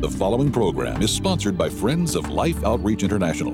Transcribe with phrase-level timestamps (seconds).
[0.00, 3.50] The following program is sponsored by Friends of Life Outreach International.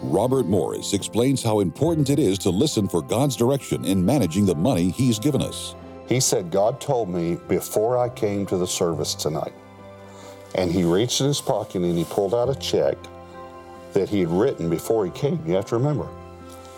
[0.00, 4.54] Robert Morris explains how important it is to listen for God's direction in managing the
[4.54, 5.74] money He's given us.
[6.08, 9.52] He said, God told me before I came to the service tonight.
[10.54, 12.96] And he reached in his pocket and he pulled out a check
[13.92, 15.38] that he had written before he came.
[15.46, 16.08] You have to remember.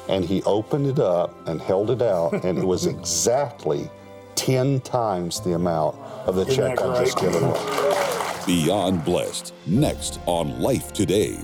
[0.09, 3.89] And he opened it up and held it out, and it was exactly
[4.35, 5.97] 10 times the amount
[6.27, 7.35] of the Isn't check that I just great?
[7.35, 8.43] away.
[8.47, 11.39] Beyond Blessed, next on Life Today.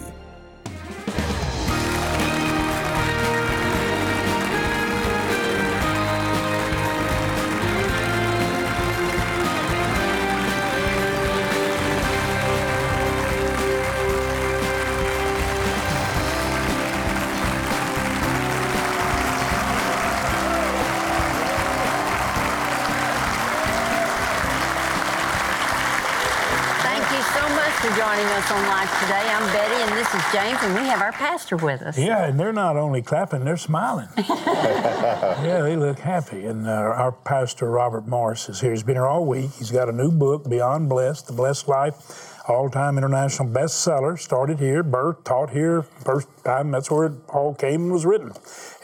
[28.23, 29.15] Joining us on Life Today.
[29.15, 31.98] I'm Betty, and this is James, and we have our pastor with us.
[31.98, 34.06] Yeah, and they're not only clapping, they're smiling.
[34.17, 36.47] yeah, they look happy.
[36.47, 38.70] And uh, our pastor, Robert Morris, is here.
[38.70, 39.51] He's been here all week.
[39.59, 44.17] He's got a new book, Beyond Blessed, The Blessed Life, all time international bestseller.
[44.17, 48.33] Started here, birth, taught here, first time that's where it all came and was written.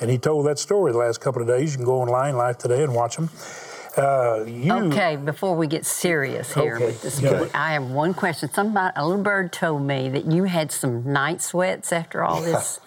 [0.00, 1.73] And he told that story the last couple of days.
[1.73, 3.30] You can go online, Life Today, and watch them.
[3.97, 7.47] Uh, you, Okay, before we get serious here Okay, with this, yeah.
[7.55, 8.50] I have one question.
[8.53, 12.80] Somebody, a little bird told me that you had some night sweats after all this.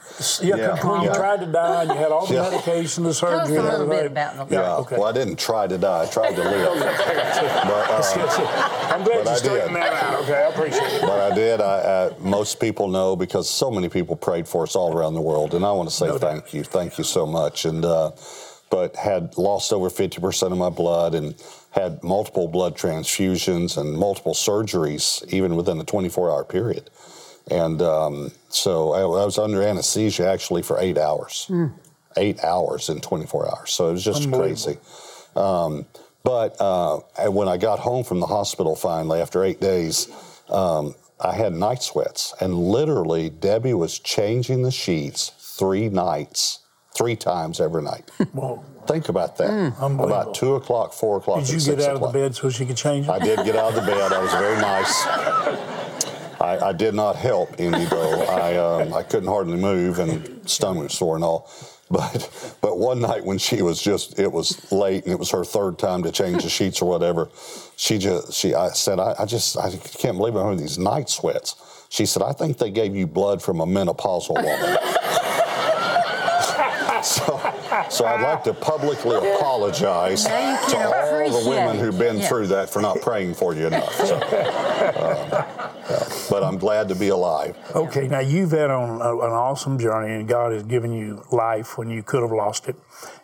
[0.44, 2.50] Yeah, Yeah, when you tried to die, and you had all the Yeah.
[2.50, 4.98] medication, the us surgery, a and little bit about the- Yeah, Yeah, okay.
[4.98, 6.80] well, I didn't try to die, I tried to live.
[6.80, 9.76] but, uh, I'm glad you straightened did.
[9.84, 10.20] that out.
[10.24, 11.02] Okay, I appreciate it.
[11.02, 11.62] but I did.
[11.62, 15.22] I, uh, most people know because so many people prayed for us all around the
[15.22, 16.22] world, and I want to say No doubt.
[16.32, 17.66] thank you, thank you so much.
[17.66, 18.12] And uh,
[18.72, 21.36] but had lost over fifty percent of my blood, and
[21.72, 26.90] had multiple blood transfusions and multiple surgeries, even within a twenty-four hour period.
[27.50, 31.52] And um, so I, I was under anesthesia actually for eight hours,
[32.18, 33.72] eight hours in twenty-four hours.
[33.72, 34.78] So it was just crazy.
[35.36, 35.86] Um,
[36.24, 40.08] but uh, and when I got home from the hospital finally after eight days,
[40.50, 46.60] um, I had night sweats, and literally Debbie was changing the sheets three nights,
[47.01, 48.09] three times every night.
[48.34, 48.63] Whoa.
[48.88, 49.50] Think about that.
[49.50, 50.06] Unbelievable.
[50.06, 52.78] About two o'clock, four o'clock, Did you get out of the bed so she could
[52.78, 53.12] change it?
[53.12, 54.13] I did get out of the bed.
[54.13, 55.06] I was very nice.
[56.41, 58.22] I, I did not help any though.
[58.23, 61.50] I um, I couldn't hardly move and stomach was sore and all.
[61.89, 65.44] But but one night when she was just it was late and it was her
[65.44, 67.29] third time to change the sheets or whatever,
[67.75, 71.09] she just she I said I, I just I can't believe I'm having these night
[71.09, 71.56] sweats.
[71.89, 74.78] She said I think they gave you blood from a menopausal woman.
[77.03, 77.53] So,
[77.89, 82.28] so I'd like to publicly apologize to all the women who've been yeah.
[82.28, 83.94] through that for not praying for you enough.
[83.95, 84.22] So, um,
[85.89, 86.03] yeah.
[86.31, 87.58] But I'm glad to be alive.
[87.75, 91.78] Okay, now you've had on a, an awesome journey, and God has given you life
[91.78, 92.78] when you could have lost it,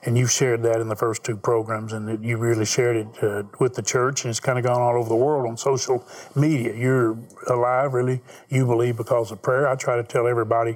[0.03, 3.44] and you've shared that in the first two programs, and you really shared it uh,
[3.59, 6.75] with the church, and it's kind of gone all over the world on social media.
[6.75, 8.22] You're alive, really.
[8.50, 9.69] You believe because of prayer.
[9.69, 10.75] I try to tell everybody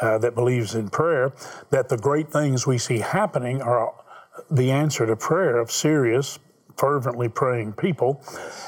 [0.00, 1.32] uh, that believes in prayer
[1.70, 3.92] that the great things we see happening are
[4.52, 6.38] the answer to prayer of serious
[6.76, 8.22] fervently praying people,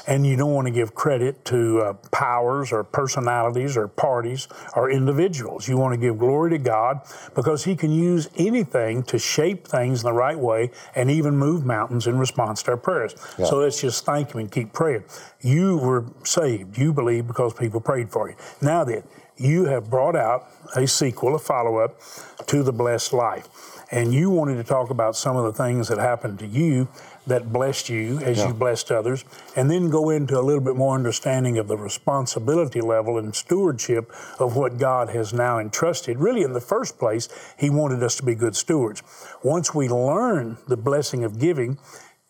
[0.07, 4.91] and you don't want to give credit to uh, powers or personalities or parties or
[4.91, 5.67] individuals.
[5.67, 7.01] You want to give glory to God
[7.33, 11.65] because He can use anything to shape things in the right way and even move
[11.65, 13.15] mountains in response to our prayers.
[13.47, 15.03] So let's just thank Him and keep praying.
[15.41, 18.35] You were saved, you believe, because people prayed for you.
[18.61, 19.03] Now then,
[19.37, 21.99] you have brought out a sequel, a follow up
[22.47, 23.49] to The Blessed Life.
[23.91, 26.87] And you wanted to talk about some of the things that happened to you
[27.27, 29.25] that blessed you as you blessed others,
[29.55, 34.11] and then go into a little bit more understanding of the responsibility level and stewardship
[34.39, 36.19] of what God has now entrusted.
[36.19, 37.27] Really, in the first place,
[37.57, 39.01] He wanted us to be good stewards.
[39.43, 41.77] Once we learn the blessing of giving,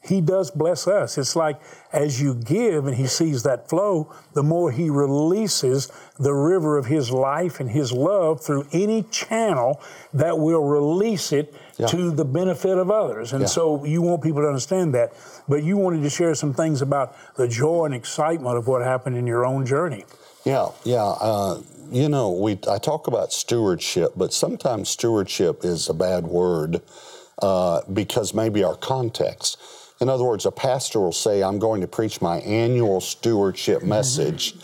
[0.08, 1.18] he does bless us.
[1.18, 1.60] It's like
[1.92, 6.86] as you give and he sees that flow, the more he releases the river of
[6.86, 9.82] his life and his love through any channel
[10.14, 11.88] that will release it Yeah.
[11.88, 13.34] to the benefit of others.
[13.34, 13.48] And Yeah.
[13.48, 15.12] so you want people to understand that.
[15.50, 19.18] But you wanted to share some things about the joy and excitement of what happened
[19.18, 20.06] in your own journey.
[20.46, 21.04] Yeah, yeah.
[21.04, 21.58] Uh,
[21.92, 26.82] you know, we I talk about stewardship, but sometimes stewardship is a bad word
[27.42, 29.58] uh, because maybe our context.
[30.00, 34.56] In other words, a pastor will say, "I'm going to preach my annual stewardship message."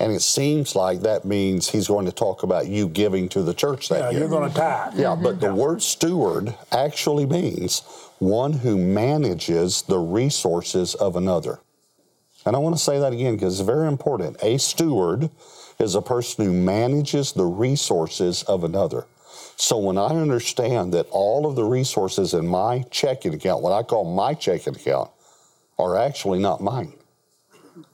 [0.00, 3.52] And it seems like that means he's going to talk about you giving to the
[3.54, 4.20] church that Yeah, year.
[4.20, 4.98] you're going to tithe.
[4.98, 7.82] Yeah, but the word steward actually means
[8.18, 11.58] one who manages the resources of another.
[12.46, 14.36] And I want to say that again because it's very important.
[14.42, 15.30] A steward
[15.80, 19.06] is a person who manages the resources of another.
[19.56, 23.82] So when I understand that all of the resources in my checking account, what I
[23.82, 25.10] call my checking account,
[25.78, 26.92] are actually not mine,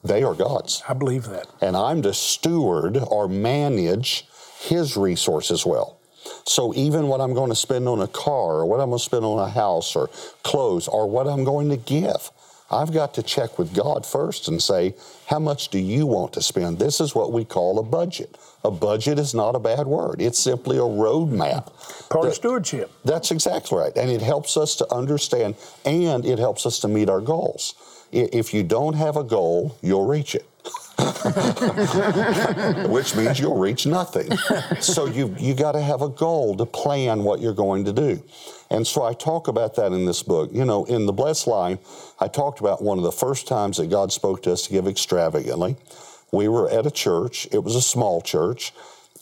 [0.03, 0.83] they are God's.
[0.87, 1.47] I believe that.
[1.61, 4.25] And I'm to steward or manage
[4.59, 5.99] His resources well.
[6.45, 9.05] So even what I'm going to spend on a car, or what I'm going to
[9.05, 10.09] spend on a house, or
[10.43, 12.31] clothes, or what I'm going to give,
[12.71, 14.95] I've got to check with God first and say,
[15.27, 16.79] how much do you want to spend?
[16.79, 18.37] This is what we call a budget.
[18.63, 20.19] A budget is not a bad word.
[20.19, 21.71] It's simply a roadmap.
[22.09, 22.91] Part of stewardship.
[23.03, 23.95] That's exactly right.
[23.95, 25.55] And it helps us to understand
[25.85, 27.75] and it helps us to meet our goals.
[28.11, 30.45] If you don't have a goal, you'll reach it.
[32.89, 34.31] Which means you'll reach nothing.
[34.79, 38.23] So you you got to have a goal to plan what you're going to do.
[38.69, 40.49] And so I talk about that in this book.
[40.53, 43.89] You know, in the Blessed Life, I talked about one of the first times that
[43.89, 45.75] God spoke to us to give extravagantly.
[46.31, 48.73] We were at a church, it was a small church,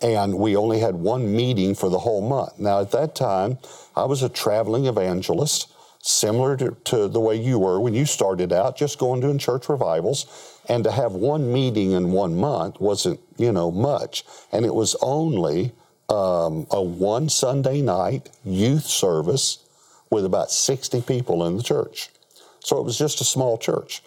[0.01, 2.59] and we only had one meeting for the whole month.
[2.59, 3.57] Now, at that time,
[3.95, 5.72] I was a traveling evangelist,
[6.03, 9.69] similar to, to the way you were when you started out, just going to church
[9.69, 10.59] revivals.
[10.67, 14.25] And to have one meeting in one month wasn't, you know, much.
[14.51, 15.71] And it was only
[16.09, 19.59] um, a one Sunday night youth service
[20.09, 22.09] with about 60 people in the church.
[22.59, 24.03] So it was just a small church.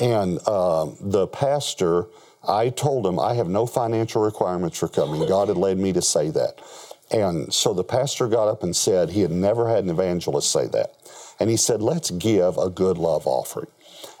[0.00, 2.06] And um, the pastor,
[2.46, 5.26] I told him I have no financial requirements for coming.
[5.28, 6.60] God had led me to say that.
[7.12, 10.66] And so the pastor got up and said he had never had an evangelist say
[10.68, 10.94] that.
[11.40, 13.70] And he said, let's give a good love offering.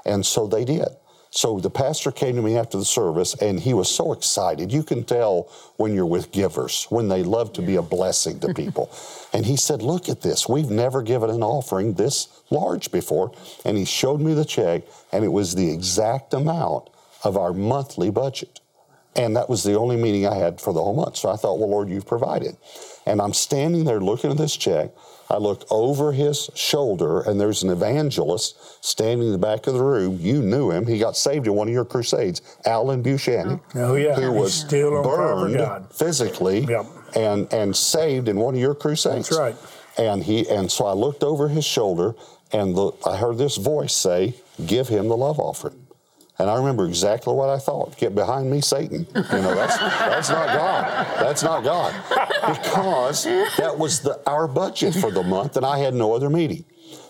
[0.04, 0.88] And so they did.
[1.32, 4.72] So the pastor came to me after the service and he was so excited.
[4.72, 8.52] You can tell when you're with givers, when they love to be a blessing to
[8.52, 8.92] people.
[9.32, 10.48] and he said, Look at this.
[10.48, 13.32] We've never given an offering this large before.
[13.64, 14.82] And he showed me the check,
[15.12, 16.90] and it was the exact amount
[17.22, 18.60] of our monthly budget.
[19.14, 21.16] And that was the only meeting I had for the whole month.
[21.16, 22.56] So I thought, Well, Lord, you've provided.
[23.06, 24.90] And I'm standing there looking at this check.
[25.30, 29.82] I look over his shoulder, and there's an evangelist standing in the back of the
[29.82, 30.18] room.
[30.20, 30.86] You knew him.
[30.86, 33.60] He got saved in one of your crusades, Alan Buchanan.
[33.76, 34.16] Oh, oh, yeah.
[34.16, 36.86] Who was still on fire for burned physically Yep.
[37.16, 39.28] and, and saved in one of your crusades.
[39.28, 39.56] That's right.
[39.98, 42.14] And he and so I looked over his shoulder,
[42.52, 44.34] and the, I heard this voice say,
[44.66, 45.79] "Give him the love offering."
[46.40, 47.98] And I remember exactly what I thought.
[47.98, 49.06] Get behind me, Satan.
[49.14, 51.06] You know, that's, that's not God.
[51.20, 51.94] That's not God.
[52.48, 53.24] Because
[53.58, 56.64] that was the, our budget for the month, and I had no other meeting.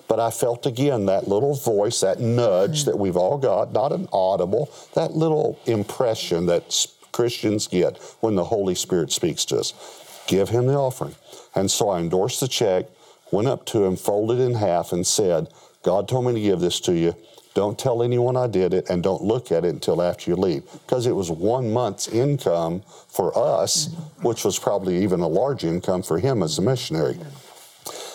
[0.09, 4.09] But I felt again that little voice, that nudge that we've all got, not an
[4.13, 10.23] audible, that little impression that Christians get when the Holy Spirit speaks to us.
[10.27, 11.15] Give him the offering.
[11.55, 12.87] And so I endorsed the check,
[13.31, 15.47] went up to him, folded in half, and said,
[15.85, 17.15] God told me to give this to you.
[17.61, 20.63] Don't tell anyone I did it, and don't look at it until after you leave.
[20.73, 26.03] Because it was one month's income for us, which was probably even a large income
[26.03, 27.19] for him as a missionary.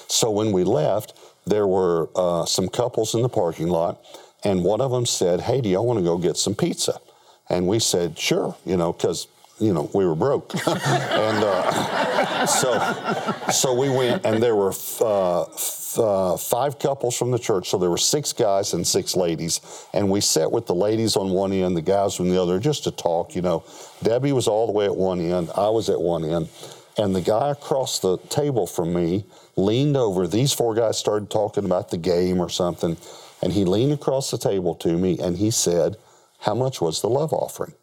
[0.07, 1.13] So when we left,
[1.45, 4.03] there were uh, some couples in the parking lot,
[4.43, 6.99] and one of them said, "Hey, do y'all want to go get some pizza?"
[7.47, 9.27] And we said, "Sure," you know, because
[9.59, 15.01] you know we were broke, and uh, so so we went, and there were f-
[15.01, 19.15] uh, f- uh, five couples from the church, so there were six guys and six
[19.15, 19.61] ladies,
[19.93, 22.83] and we sat with the ladies on one end, the guys on the other, just
[22.83, 23.35] to talk.
[23.35, 23.63] You know,
[24.03, 26.49] Debbie was all the way at one end, I was at one end.
[26.97, 29.25] And the guy across the table from me
[29.57, 30.27] leaned over.
[30.27, 32.95] These four guys started talking about the game or something.
[33.41, 35.97] And he leaned across the table to me and he said,
[36.39, 37.73] How much was the love offering?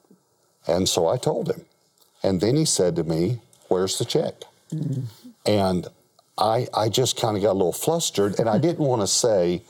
[0.67, 1.65] And so I told him.
[2.23, 4.35] And then he said to me, Where's the check?
[5.47, 5.89] And
[6.39, 9.63] I, I just kind of got a little flustered and I didn't want to say,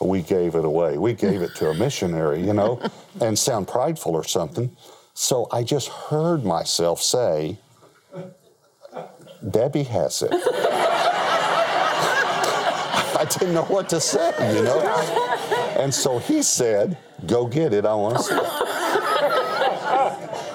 [0.00, 0.96] we gave it away.
[0.96, 2.80] We gave it to a missionary, you know,
[3.20, 4.74] and sound prideful or something.
[5.14, 7.58] So I just heard myself say,
[9.50, 10.30] Debbie has it.
[13.20, 14.80] I didn't know what to say, you know?
[15.78, 18.69] And so he said, Go get it, I want to see it.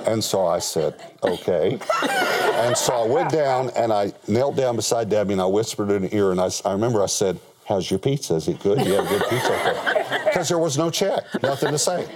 [0.08, 1.80] And so I said, Okay.
[2.04, 6.04] And so I went down and I knelt down beside Debbie and I whispered in
[6.04, 8.36] her ear and I remember I said, How's your pizza?
[8.36, 8.86] Is it good?
[8.86, 10.22] You have a good pizza?
[10.26, 12.08] Because there was no check, nothing to say.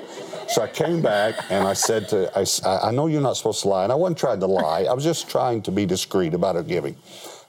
[0.47, 3.61] So I came back and I said to, I, I- I know you're not supposed
[3.63, 3.83] to lie.
[3.83, 4.83] And I wasn't trying to lie.
[4.83, 6.95] I was just trying to be discreet about her giving.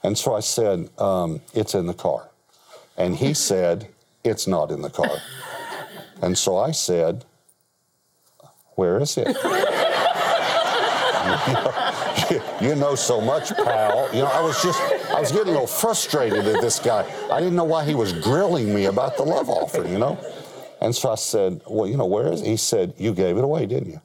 [0.03, 2.29] And so I said, um, It's in the car.
[2.97, 3.87] And he said,
[4.23, 5.17] It's not in the car.
[6.23, 7.25] And so I said,
[8.75, 9.27] Where is it?
[12.61, 14.09] you know so much, pal.
[14.13, 14.79] You know, I was just,
[15.11, 17.05] I was getting a little frustrated at this guy.
[17.31, 20.17] I didn't know why he was grilling me about the love offering, you know?
[20.81, 22.47] And so I said, Well, you know, where is it?
[22.47, 24.01] He said, You gave it away, didn't you?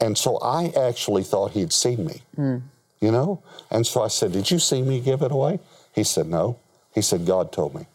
[0.00, 2.62] And so I actually thought he'd seen me, Mm.
[3.00, 3.42] you know?
[3.70, 5.60] And so I said, Did you see me give it away?
[5.94, 6.58] He said, No.
[6.94, 7.86] He said, God told me.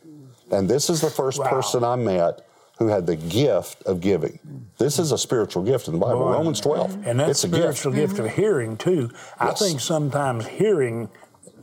[0.51, 1.49] And this is the first Wow.
[1.49, 2.45] person I met
[2.77, 4.39] who had the gift of giving.
[4.77, 7.07] This is a spiritual gift in the Bible, Boy, Romans 12.
[7.07, 8.41] And that's it's a spiritual gift of mm-hmm.
[8.41, 9.11] hearing, too.
[9.39, 9.59] I Yes.
[9.59, 11.09] think sometimes hearing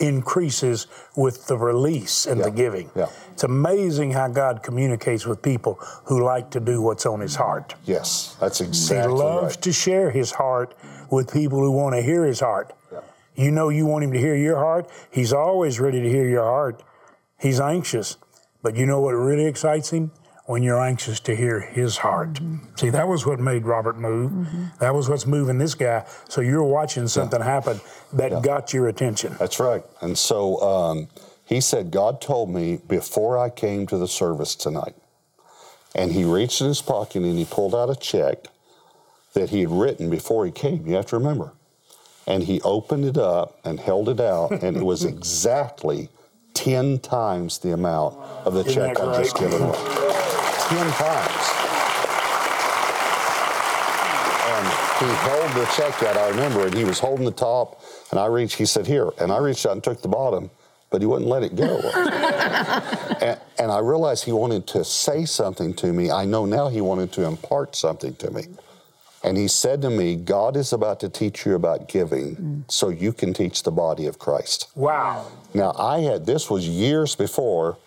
[0.00, 2.90] increases with the release and the giving.
[2.97, 3.07] Yeah.
[3.33, 7.75] It's amazing how God communicates with people who like to do what's on his heart.
[7.85, 9.19] Yes, that's exactly right.
[9.19, 9.62] He loves right.
[9.62, 10.75] to share his heart
[11.11, 12.73] with people who want to hear his heart.
[13.35, 14.90] You know you want him to hear your heart.
[15.11, 16.83] He's always ready to hear your heart.
[17.40, 18.16] He's anxious.
[18.62, 20.12] But you know what really excites him?
[20.46, 22.40] When you're anxious to hear his heart.
[22.75, 24.49] See, that was what made Robert move.
[24.80, 26.04] That was what's moving this guy.
[26.28, 27.80] So you're watching something happen
[28.12, 29.37] that got your attention.
[29.38, 29.84] That's right.
[30.00, 31.08] And so um,
[31.44, 34.94] he said, God told me before I came to the service tonight.
[35.94, 38.46] And he reached in his pocket and he pulled out a check
[39.34, 40.87] that he had written before he came.
[40.87, 41.52] You have to remember.
[42.26, 46.08] And he opened it up and held it out, and it was exactly
[46.54, 50.12] 10 times the amount of the Isn't check I just given away.
[50.69, 51.73] 10 times.
[54.45, 54.66] And
[54.99, 58.26] he held the check out, I remember, and he was holding the top, and I
[58.26, 59.11] reached, he said, Here.
[59.19, 60.50] And I reached out and took the bottom,
[60.90, 61.78] but he wouldn't let it go.
[63.21, 66.11] and, and I realized he wanted to say something to me.
[66.11, 68.45] I know now he wanted to impart something to me.
[69.25, 73.12] And he said to me, God is about to teach you about giving so you
[73.12, 74.69] can teach the body of Christ.
[74.75, 75.26] Wow.
[75.54, 77.78] Now, I had, this was years before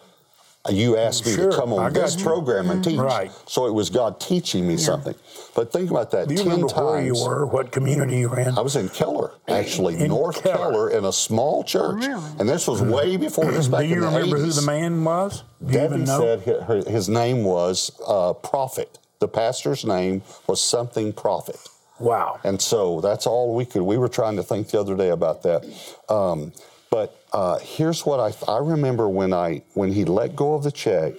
[0.69, 2.24] you asked me Sure, to come on got this you.
[2.24, 2.98] program and teach.
[2.98, 3.31] Right.
[3.48, 5.15] So it was God teaching me something.
[5.53, 6.86] But think about that Do you 10 remember times.
[6.86, 8.57] where you were, what community you were in?
[8.57, 10.57] I was in Keller, actually, In North Keller.
[10.72, 10.89] Keller.
[10.89, 12.03] in a small church.
[12.05, 12.24] Really?
[12.39, 14.41] And this was way before this back Do you in the remember 80s.
[14.41, 15.43] who the man was?
[15.63, 16.19] Do you Debbie even know?
[16.43, 19.00] said hi- his name was uh, Prophet.
[19.19, 21.57] The pastor's name was something Prophet.
[22.00, 22.39] Wow.
[22.43, 23.84] And so that's all we could.
[23.84, 25.63] We were trying to think the other day about that.
[26.10, 26.51] Um,
[26.95, 30.71] but uh, here's what I I remember when I when he let go of the
[30.71, 31.15] check,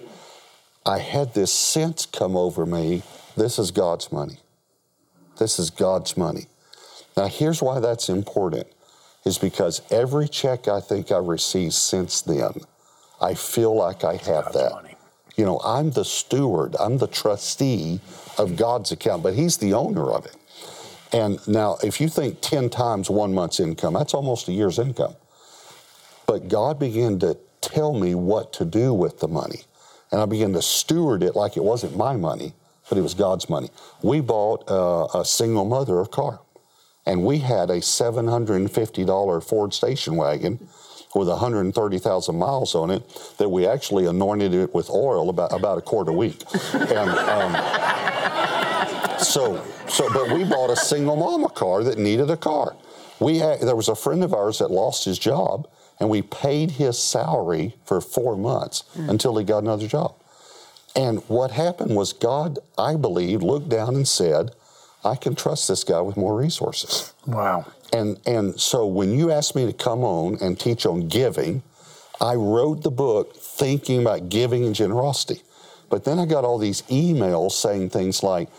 [0.87, 3.03] I had this sense come over me.
[3.35, 4.39] This is God's money.
[5.37, 6.47] This is God's money.
[7.15, 8.65] Now here's why that's important,
[9.23, 12.53] is because every check I think I received since then,
[13.21, 14.71] I feel like I have God's that.
[14.71, 14.95] money.
[15.35, 16.75] You know, I'm the steward.
[16.79, 17.99] I'm the trustee
[18.39, 20.37] of God's account, but He's the owner of it.
[21.13, 25.15] And now, if you think 10 times one month's income, that's almost a year's income.
[26.27, 29.61] But God began to tell me what to do with the money.
[30.11, 32.53] And I began to steward it like it wasn't my money,
[32.89, 33.69] but it was God's money.
[34.03, 36.39] We bought uh, a single mother a car,
[37.05, 40.67] and we had a $750 Ford station wagon
[41.15, 43.03] with 130,000 miles on it
[43.37, 46.43] that we actually anointed it with oil about, about a quart a week.
[46.73, 47.53] And, um,
[49.19, 52.75] so, so, but we bought a single mama car that needed a car.
[53.19, 55.67] We had, there was a friend of ours that lost his job,
[55.99, 60.15] and we paid his salary for four months until he got another job.
[60.95, 64.51] And what happened was God, I believe, looked down and said,
[65.03, 67.65] "I can trust this guy with more resources." Wow.
[67.93, 71.61] And and so when you asked me to come on and teach on giving,
[72.19, 75.41] I wrote the book thinking about giving and generosity.
[75.89, 78.49] But then I got all these emails saying things like,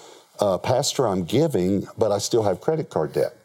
[0.41, 3.37] uh, "Pastor, I'm giving, but I still have credit card debt."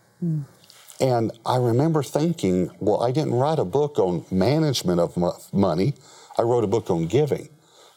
[1.03, 5.95] And I remember thinking, well, I didn't write a book on management of mo- money.
[6.37, 7.49] I wrote a book on giving.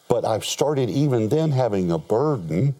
[0.09, 2.75] But I've started even then having a burden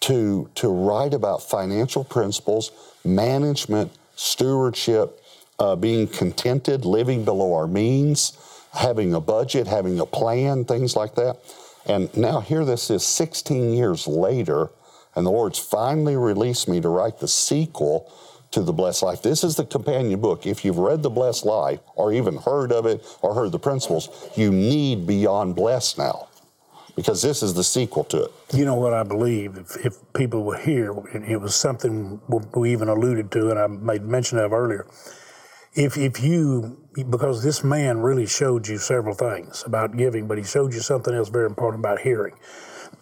[0.00, 2.72] to, to write about financial principles,
[3.04, 5.22] management, stewardship,
[5.60, 8.36] uh, being contented, living below our means,
[8.72, 11.38] having a budget, having a plan, things like that.
[11.86, 14.70] And now here this is 16 years later,
[15.14, 18.12] and the Lord's finally released me to write the sequel
[18.52, 19.22] to The Blessed Life.
[19.22, 20.46] This is the companion book.
[20.46, 24.08] If you've read The Blessed Life or even heard of it or heard the principles,
[24.36, 26.28] you need Beyond Blessed now
[26.96, 28.32] because this is the sequel to it.
[28.52, 29.56] You know what I believe?
[29.56, 32.20] If, if people were here, it was something
[32.54, 34.86] we even alluded to, and I made mention of earlier.
[35.74, 36.78] If if you
[37.08, 41.14] because this man really showed you several things about giving, but he showed you something
[41.14, 42.34] else very important about hearing.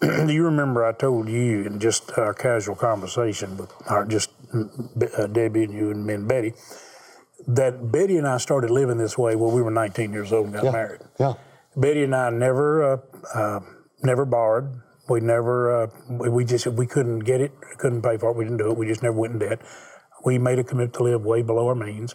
[0.01, 5.27] Do you remember I told you in just our casual conversation with our just uh,
[5.27, 6.53] Debbie and you and me and Betty
[7.47, 10.53] that Betty and I started living this way when we were 19 years old and
[10.55, 10.71] got Yeah.
[10.71, 11.01] married.
[11.19, 11.33] Yeah.
[11.75, 12.97] Betty and I never uh,
[13.33, 13.59] uh,
[14.03, 14.81] never borrowed.
[15.09, 18.35] We never uh, we just we couldn't get it, couldn't pay for it.
[18.37, 18.77] We didn't do it.
[18.77, 19.61] We just never went in debt.
[20.25, 22.13] We made a commitment to live way below our means.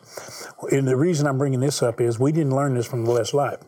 [0.71, 3.35] And the reason I'm bringing this up is we didn't learn this from the Blessed
[3.35, 3.61] Life.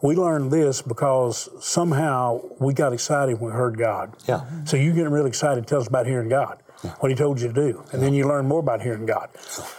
[0.00, 4.14] We learned this because somehow we got excited when we heard God.
[4.28, 4.44] Yeah.
[4.64, 6.62] So you get really excited, tell us about hearing God,
[7.00, 9.28] what He told you to do, and then you learn more about hearing God.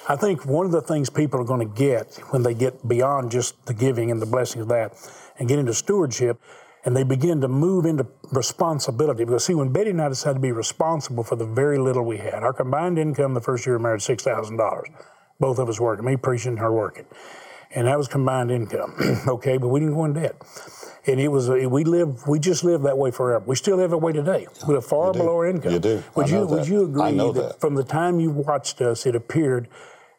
[0.09, 3.31] I think one of the things people are going to get when they get beyond
[3.31, 4.93] just the giving and the blessing of that,
[5.37, 6.41] and get into stewardship,
[6.83, 9.23] and they begin to move into responsibility.
[9.23, 12.17] Because see, when Betty and I decided to be responsible for the very little we
[12.17, 14.89] had, our combined income the first year of marriage six thousand dollars,
[15.39, 17.05] both of us working, me preaching, her working
[17.71, 18.95] and that was combined income.
[19.27, 20.35] okay, but we didn't go in debt.
[21.05, 23.43] And it was uh, we live we just live that way forever.
[23.45, 24.47] We still live that way today.
[24.67, 25.73] with a far below income.
[25.73, 26.03] You do.
[26.15, 27.61] Would I you would you agree that, that.
[27.61, 29.69] from the time you watched us, it appeared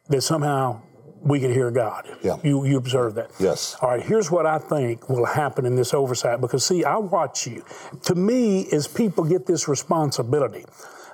[0.08, 0.80] that somehow
[1.22, 2.08] we could hear God.
[2.22, 2.38] Yeah.
[2.42, 3.30] You you observed that.
[3.38, 3.76] Yes.
[3.80, 4.02] All right.
[4.02, 7.64] Here's what I think will happen in this oversight because see, I watch you.
[8.04, 10.64] To me, as people get this responsibility,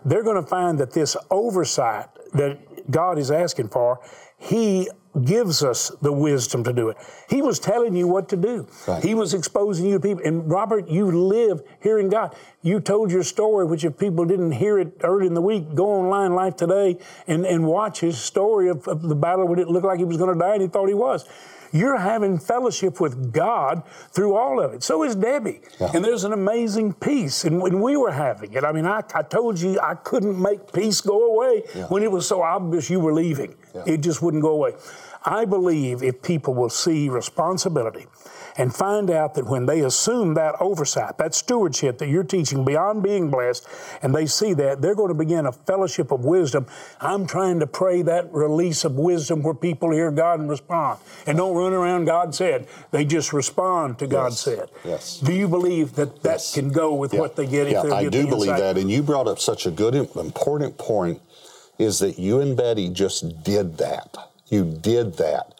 [0.04, 4.00] they're going to find that this oversight that God is asking for,
[4.38, 4.88] He
[5.25, 6.96] gives us the wisdom to do it.
[7.28, 8.66] He was telling you what to do.
[8.87, 9.02] Right.
[9.02, 10.23] He was exposing you to people.
[10.25, 12.35] And Robert, you live hearing God.
[12.62, 15.87] You told your story, which if people didn't hear it early in the week, go
[15.88, 19.87] online Life Today and, and watch his story of, of the battle when it looked
[19.87, 21.25] like he was going to die and he thought he was.
[21.73, 23.82] You're having fellowship with God
[24.12, 24.82] through all of it.
[24.85, 25.61] So is Debbie.
[25.80, 25.90] Yeah.
[25.94, 27.44] And there's an amazing peace.
[27.44, 30.73] And when we were having it, I mean, I, I told you I couldn't make
[30.73, 31.87] peace go away Yeah.
[31.88, 33.56] when it was so obvious you were leaving.
[33.75, 33.82] Yeah.
[33.87, 34.75] It just wouldn't go away.
[35.28, 38.06] I believe if people will see responsibility
[38.56, 43.02] and find out that when they assume that oversight, that stewardship that you're teaching beyond
[43.02, 43.66] being blessed,
[44.02, 46.64] and they see that, they're going to begin a fellowship of wisdom.
[47.00, 51.37] I'm trying to pray that release of wisdom where people hear God and respond and
[51.37, 52.66] don't run around God said.
[52.92, 54.40] They just respond to God Yes.
[54.40, 54.71] said.
[54.85, 55.18] Yes.
[55.18, 56.54] Do you believe that that Yes.
[56.54, 57.21] can go with Yeah.
[57.21, 58.61] what they get if yeah, they I do believe insight?
[58.61, 58.78] that.
[58.78, 61.21] And you brought up such a good, important point
[61.78, 64.16] is that you and Betty just did that.
[64.48, 65.54] You did that.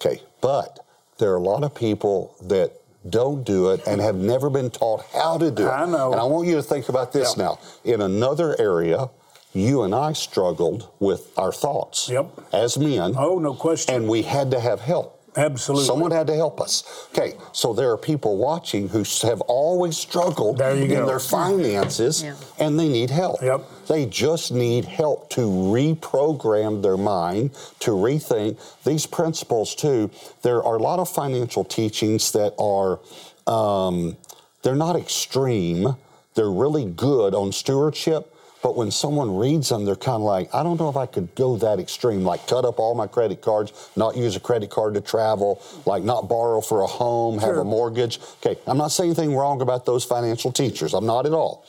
[0.00, 0.80] Okay, but
[1.18, 2.72] there are a lot of people that
[3.08, 5.70] don't do it and have never been taught how to do it.
[5.70, 6.12] I know.
[6.12, 7.44] And I want you to think about this Yeah.
[7.44, 7.58] now.
[7.84, 9.10] In another area,
[9.52, 12.26] you and I struggled with our thoughts Yep.
[12.52, 13.14] as men.
[13.18, 13.94] Oh, no question.
[13.94, 15.15] And we had to have help.
[15.36, 15.86] Absolutely.
[15.86, 17.06] Someone had to help us.
[17.12, 21.06] Okay, so there are people watching who have always struggled There you in go.
[21.06, 22.34] their finances Yeah.
[22.58, 23.42] and they need help.
[23.42, 23.60] Yep.
[23.88, 30.10] They just need help to reprogram their mind, to rethink these principles too.
[30.42, 32.98] There are a lot of financial teachings that are,
[33.46, 34.16] um,
[34.62, 35.96] they're not extreme,
[36.34, 38.32] they're really good on stewardship.
[38.66, 41.32] But when someone reads them, they're kind of like, I don't know if I could
[41.36, 44.94] go that extreme, like cut up all my credit cards, not use a credit card
[44.94, 47.60] to travel, like not borrow for a home, have Sure.
[47.60, 48.18] a mortgage.
[48.44, 50.94] Okay, I'm not saying anything wrong about those financial teachers.
[50.94, 51.64] I'm not at all.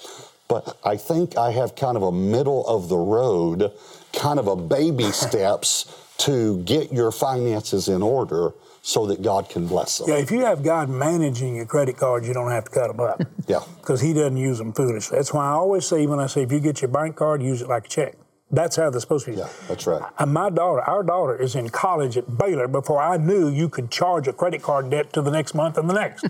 [0.47, 3.71] But I think I have kind of a middle of the road,
[4.11, 5.85] kind of a baby steps
[6.17, 10.09] to get your finances in order so that God can bless them.
[10.09, 12.99] Yeah, if you have God managing your credit cards, you don't have to cut them
[12.99, 13.21] up.
[13.47, 13.61] Yeah.
[13.79, 15.17] Because He doesn't use them foolishly.
[15.17, 17.61] That's why I always say when I say if you get your bank card, use
[17.61, 18.15] it like a check.
[18.51, 19.37] That's how they're supposed to be.
[19.37, 20.01] Yeah, that's right.
[20.19, 23.89] And my daughter, our daughter, is in college at Baylor before I knew you could
[23.89, 26.25] charge a credit card debt to the next month and the next.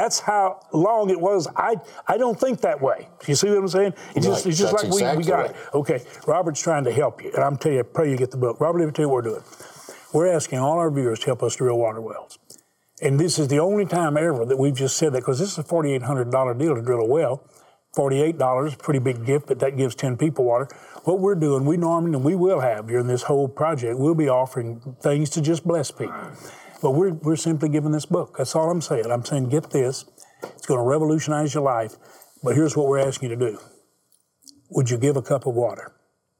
[0.00, 1.46] That's how long it was.
[1.54, 1.76] I
[2.08, 3.06] I don't think that way.
[3.28, 3.94] You see what I'm saying?
[4.16, 5.50] It's just it's just that's like we, we exactly got right.
[5.50, 5.74] it.
[5.74, 8.60] Okay, Robert's trying to help you, and I'm telling you, pray you get the book.
[8.60, 9.42] Robert, let me tell you what we're doing.
[10.14, 12.38] We're asking all our viewers to help us drill water wells.
[13.02, 15.58] And this is the only time ever that we've just said that because this is
[15.58, 17.44] a $4,800 deal to drill a well.
[17.94, 20.68] $48, pretty big gift, but that gives 10 people water.
[21.04, 24.28] What we're doing, we normally, and we will have during this whole project, we'll be
[24.28, 26.14] offering things to just bless people.
[26.82, 28.36] But we're, we're simply giving this book.
[28.38, 29.10] That's all I'm saying.
[29.10, 30.04] I'm saying, get this.
[30.42, 31.96] It's going to revolutionize your life.
[32.42, 33.58] But here's what we're asking you to do
[34.70, 35.92] Would you give a cup of water?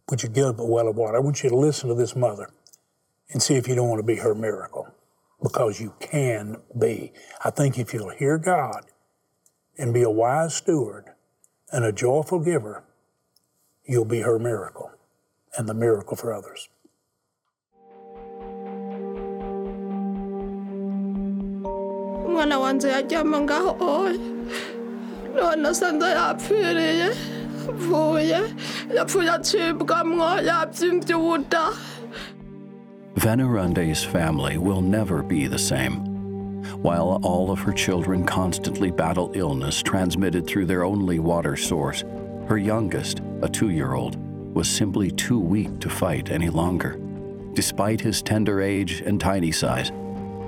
[0.08, 1.16] Would you give a well of water?
[1.16, 2.50] I want you to listen to this mother
[3.30, 4.88] and see if you don't want to be her miracle
[5.42, 7.12] because you can be.
[7.44, 8.86] I think if you'll hear God
[9.78, 11.06] and be a wise steward
[11.70, 12.84] and a joyful giver,
[13.84, 14.90] you'll be her miracle
[15.56, 16.68] and the miracle for others.
[22.40, 24.08] Umwana yaryama ngaho
[25.36, 27.08] none asanze yapfiriye
[27.68, 28.40] apfuye
[28.96, 31.64] yapfuye acibwamwo yabyimbye ubuda
[33.16, 35.96] Venerande's family will never be the same.
[36.80, 42.02] While all of her children constantly battle illness transmitted through their only water source,
[42.46, 44.16] her youngest, a two year old,
[44.54, 46.98] was simply too weak to fight any longer.
[47.52, 49.92] Despite his tender age and tiny size,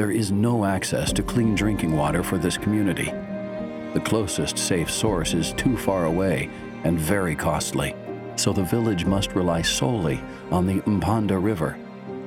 [0.00, 3.12] there is no access to clean drinking water for this community.
[3.92, 6.48] The closest safe source is too far away
[6.84, 7.94] and very costly,
[8.34, 10.18] so the village must rely solely
[10.50, 11.76] on the Mpanda River,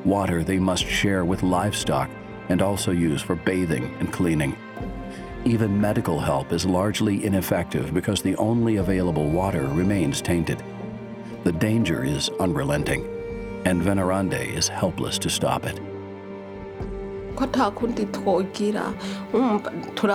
[0.06, 2.12] water they must share with livestock
[2.50, 4.56] and also use for bathing and cleaning.
[5.44, 10.62] Even medical help is largely ineffective because the only available water remains tainted.
[11.44, 13.04] The danger is unrelenting,
[13.66, 15.80] and Venerande is helpless to stop it.
[17.36, 18.94] Ko ata kundi twogira
[19.34, 20.14] umva turi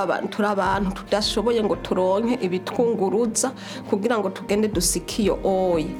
[0.48, 3.52] abantu tudashoboye ngo turonke ibitwunguruza
[3.90, 5.90] kugira ngo tugende dusike iyo oye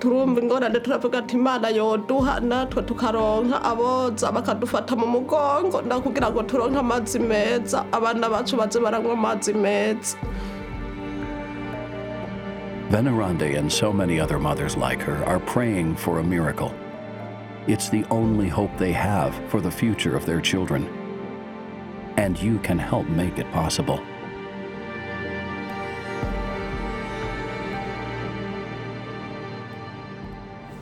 [0.00, 6.42] turumva ingorane turavuga ati imana yoduha natwe tukaronka aboza bakadufata mu mugongo na kugira ngo
[6.42, 10.16] turonke amazi meza abana bacu baze baranywa amazi meza
[12.90, 16.72] Venerande and so many other mothers like her are praying for a miracle.
[17.66, 20.86] It's the only hope they have for the future of their children.
[22.18, 24.00] And you can help make it possible.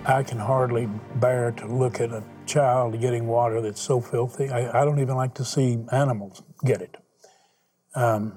[0.05, 4.51] I can hardly bear to look at a child getting water that's so filthy.
[4.51, 6.97] I, I don't even like to see animals get it.
[7.95, 8.35] Um,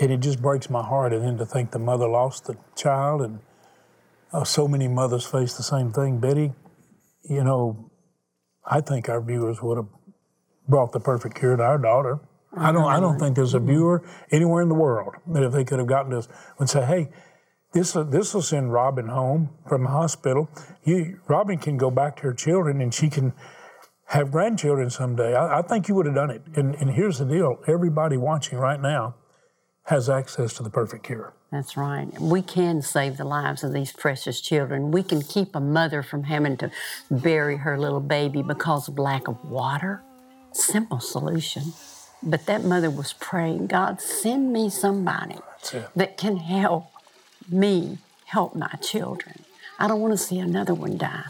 [0.00, 1.12] and it just breaks my heart.
[1.12, 3.38] And then to think the mother lost the child, and
[4.32, 6.18] uh, so many mothers face the same thing.
[6.18, 6.52] Betty,
[7.28, 7.90] you know,
[8.64, 9.88] I think our viewers would have
[10.68, 12.20] brought the perfect cure to our daughter.
[12.56, 12.84] I don't.
[12.84, 13.68] I don't think there's a mm-hmm.
[13.68, 17.10] viewer anywhere in the world that if they could have gotten this would say, "Hey,
[17.72, 20.48] this will, this will send Robin home from the hospital.
[20.84, 23.34] You, Robin can go back to her children, and she can
[24.06, 26.42] have grandchildren someday." I, I think you would have done it.
[26.54, 29.16] And, and here's the deal: everybody watching right now
[29.84, 31.34] has access to the perfect cure.
[31.50, 32.08] That's right.
[32.20, 34.90] We can save the lives of these precious children.
[34.90, 36.70] We can keep a mother from having to
[37.10, 40.02] bury her little baby because of lack of water.
[40.52, 41.72] Simple solution.
[42.22, 45.36] But that mother was praying, God, send me somebody
[45.94, 46.90] that can help
[47.48, 49.44] me help my children.
[49.78, 51.26] I don't want to see another one die.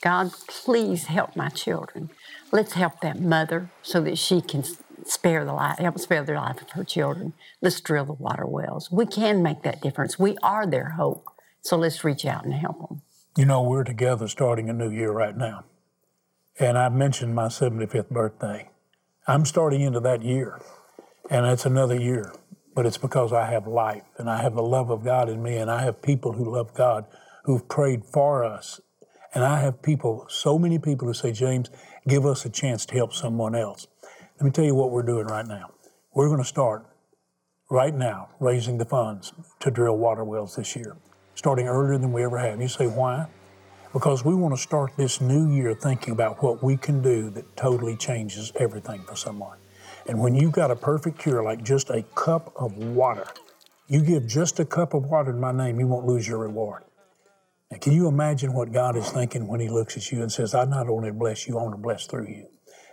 [0.00, 2.10] God, please help my children.
[2.52, 4.62] Let's help that mother so that she can
[5.08, 7.32] spare the life, help spare the life of her children.
[7.60, 8.90] Let's drill the water wells.
[8.90, 10.18] We can make that difference.
[10.18, 11.26] We are their hope.
[11.62, 13.02] So let's reach out and help them.
[13.36, 15.64] You know, we're together starting a new year right now.
[16.58, 18.68] And I mentioned my 75th birthday.
[19.26, 20.60] I'm starting into that year,
[21.30, 22.32] and it's another year,
[22.74, 25.56] but it's because I have life and I have the love of God in me,
[25.58, 27.04] and I have people who love God
[27.44, 28.80] who've prayed for us.
[29.34, 31.70] And I have people, so many people who say, James,
[32.08, 33.86] give us a chance to help someone else.
[34.38, 35.72] Let me tell you what we're doing right now.
[36.14, 36.86] We're going to start
[37.72, 40.96] right now raising the funds to drill water wells this year,
[41.34, 42.60] starting earlier than we ever have.
[42.60, 43.26] You say, why?
[43.92, 47.56] Because we want to start this new year thinking about what we can do that
[47.56, 49.58] totally changes everything for someone.
[50.06, 53.26] And when you've got a perfect cure, like just a cup of water,
[53.88, 56.84] you give just a cup of water in my name, you won't lose your reward.
[57.72, 60.54] Now, can you imagine what God is thinking when He looks at you and says,
[60.54, 62.46] I not only bless you, I want to bless through you.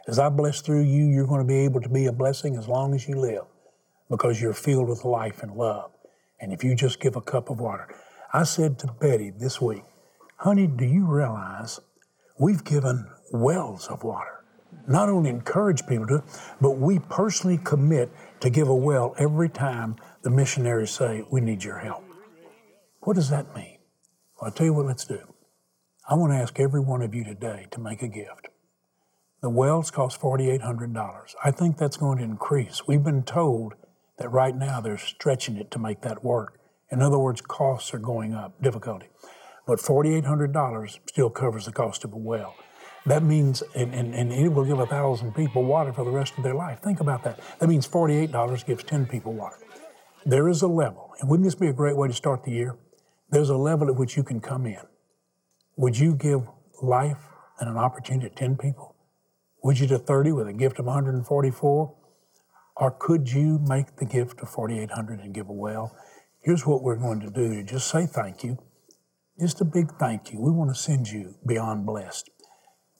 [0.07, 2.67] As I bless through you, you're going to be able to be a blessing as
[2.67, 3.45] long as you live
[4.09, 5.91] because you're filled with life and love.
[6.39, 7.87] And if you just give a cup of water,
[8.31, 9.83] I said to Betty this week,
[10.37, 11.79] honey, do you realize
[12.39, 14.43] we've given wells of water?
[14.87, 16.23] Not only encourage people to,
[16.61, 21.63] but we personally commit to give a well every time the missionaries say, We need
[21.63, 22.03] your help.
[22.99, 23.79] What does that mean?
[24.35, 25.19] Well, I'll tell you what, let's do.
[26.07, 28.49] I want to ask every one of you today to make a gift.
[29.45, 31.35] The wells cost $4,800.
[31.43, 32.87] I think that's going to increase.
[32.87, 33.75] We've been told
[34.17, 36.59] that right now they're stretching it to make that work.
[36.91, 39.05] In other words, costs are going up, difficulty.
[39.67, 42.55] But $4,800 still covers the cost of a well.
[43.05, 46.33] That means, and, and, and it will give a thousand people water for the rest
[46.39, 46.79] of their life.
[46.81, 47.39] Think about that.
[47.59, 49.57] That means $48 gives 10 people water.
[50.25, 52.79] There is a level, and wouldn't this be a great way to start the year?
[53.29, 54.81] There's a level at which you can come in.
[55.77, 56.49] Would you give
[56.81, 57.19] life
[57.59, 58.94] and an opportunity to 10 people?
[59.65, 61.95] Would you do 30 with a gift of 144?
[62.75, 65.97] Or could you make the gift of 4,800 and give a well?
[66.39, 68.59] Here's what we're going to do just say thank you.
[69.39, 70.39] Just a big thank you.
[70.39, 72.29] We want to send you beyond blessed.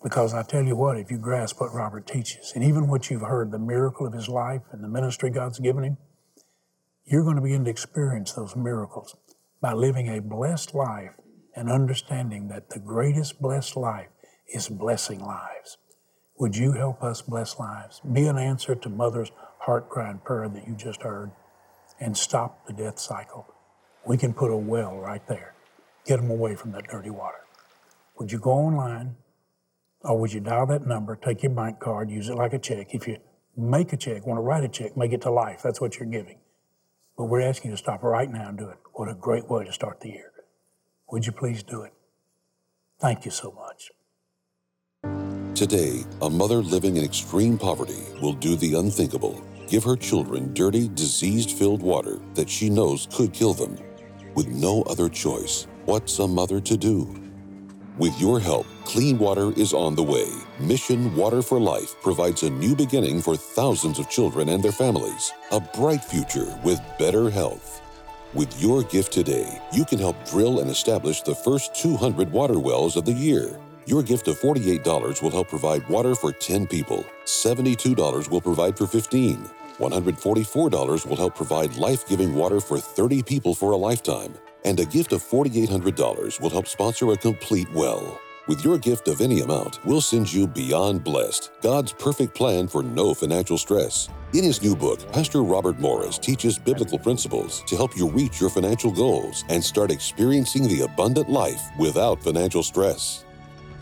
[0.02, 3.22] Because I tell you what, if you grasp what Robert teaches, and even what you've
[3.22, 5.98] heard, the miracle of his life and the ministry God's given him,
[7.06, 9.16] you're going to begin to experience those miracles
[9.62, 11.12] by living a blessed life
[11.56, 14.10] and understanding that the greatest blessed life
[14.52, 15.78] is blessing lives.
[16.38, 18.02] Would you help us bless lives?
[18.02, 21.32] Be an answer to Mother's heart crying prayer that you just heard
[21.98, 23.48] and stop the death cycle.
[24.06, 25.56] We can put a well right there.
[26.06, 27.40] Get them away from that dirty water.
[28.20, 29.16] Would you go online
[30.02, 32.94] or would you dial that number, take your bank card, use it like a check?
[32.94, 33.18] If you
[33.56, 35.62] make a check, want to write a check, make it to life.
[35.64, 36.40] That's what you're giving.
[37.18, 38.78] But we're asking you to stop right now and do it.
[38.94, 40.34] What a great way to start the year.
[41.12, 41.94] Would you please do it?
[43.00, 43.92] Thank you so much.
[45.56, 50.90] Today, a mother living in extreme poverty will do the unthinkable give her children dirty,
[50.90, 53.78] disease filled water that she knows could kill them.
[54.36, 57.32] With no other choice, what's a mother to do?
[57.98, 60.30] With your help, clean water is on the way.
[60.60, 65.32] Mission Water for Life provides a new beginning for thousands of children and their families,
[65.52, 67.82] a bright future with better health.
[68.34, 72.98] With your gift today, you can help drill and establish the first 200 water wells
[72.98, 73.58] of the year.
[73.88, 77.06] Your gift of $48 will help provide water for 10 people.
[77.26, 79.48] $72 will provide for 15.
[79.78, 84.34] $144 will help provide life giving water for 30 people for a lifetime.
[84.64, 88.20] And a gift of $4,800 will help sponsor a complete well.
[88.48, 92.82] With your gift of any amount, we'll send you Beyond Blessed, God's perfect plan for
[92.82, 94.10] no financial stress.
[94.34, 98.50] In his new book, Pastor Robert Morris teaches biblical principles to help you reach your
[98.50, 103.25] financial goals and start experiencing the abundant life without financial stress.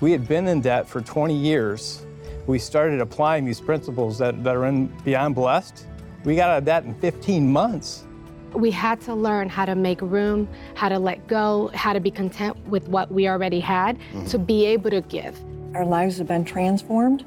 [0.02, 2.06] We had been in debt for 20 years.
[2.48, 5.88] We started applying these principles that, that are in Beyond Blessed.
[6.26, 8.06] We got out of debt in 15 months.
[8.54, 12.12] We had to learn how to make room, how to let go, how to be
[12.12, 14.26] content with what we already had mm-hmm.
[14.26, 15.40] to be able to give.
[15.74, 17.26] Our lives have been transformed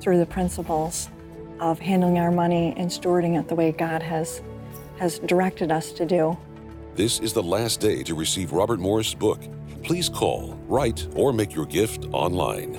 [0.00, 1.08] through the principles
[1.60, 4.42] of handling our money and stewarding it the way God has,
[4.98, 6.36] has directed us to do.
[6.94, 9.40] This is the last day to receive Robert Morris' book
[9.88, 12.78] please call, write, or make your gift online.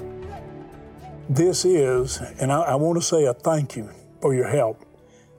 [1.27, 3.89] This is, and I, I, want to say a thank you
[4.21, 4.85] for your help.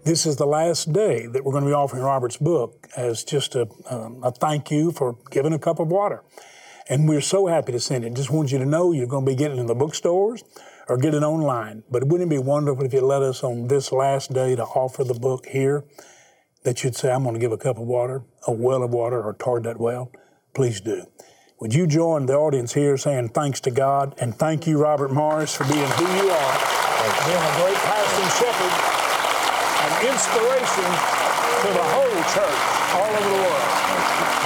[0.02, 3.54] This is the last day that we're going to be offering Robert's book as just
[3.54, 6.24] a, um, a thank you for giving a cup of water.
[6.88, 8.14] And we're so happy to send it.
[8.14, 10.42] Just want you to know you're going to be getting it in the bookstores
[10.88, 11.84] or get it online.
[11.88, 15.04] But wouldn't it be wonderful if you let us on this last day to offer
[15.04, 15.84] the book here
[16.64, 19.22] that you'd say, I'm going to give a cup of water, a well of water,
[19.22, 20.10] or toward that well?
[20.52, 21.06] Please do.
[21.60, 25.54] Would you join the audience here saying thanks to God and thank you, Robert Morris,
[25.54, 26.56] for being who you are,
[27.28, 28.74] being a great pastor and shepherd,
[29.84, 30.88] an inspiration
[31.60, 32.60] to the whole church
[32.96, 33.70] all over the world.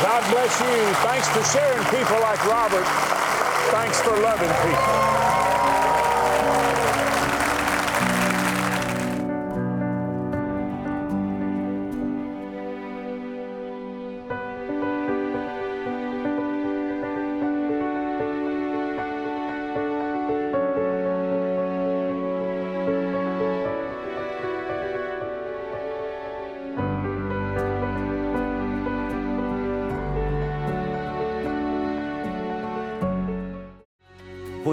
[0.03, 0.95] God bless you.
[1.07, 2.85] Thanks for sharing people like Robert.
[3.71, 5.34] Thanks for loving people.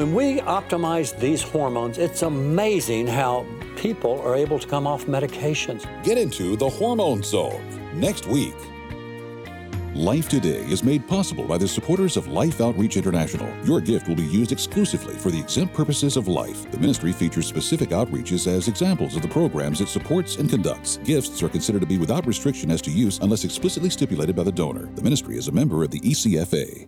[0.01, 5.85] When we optimize these hormones, it's amazing how people are able to come off medications.
[6.03, 8.55] Get into the Hormone Zone next week.
[9.93, 13.47] Life Today is made possible by the supporters of Life Outreach International.
[13.63, 16.71] Your gift will be used exclusively for the exempt purposes of life.
[16.71, 20.97] The ministry features specific outreaches as examples of the programs it supports and conducts.
[21.03, 24.51] Gifts are considered to be without restriction as to use unless explicitly stipulated by the
[24.51, 24.89] donor.
[24.95, 26.87] The ministry is a member of the ECFA.